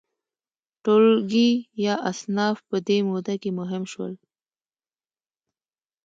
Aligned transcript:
ټولګي 0.83 1.49
یا 1.85 1.95
اصناف 2.11 2.57
په 2.69 2.77
دې 2.87 2.97
موده 3.09 3.35
کې 3.41 3.49
مهم 3.59 3.83
شول. 3.91 4.13